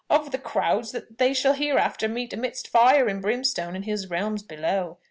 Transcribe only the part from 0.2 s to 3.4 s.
the crowds that they shall hereafter meet amidst fire and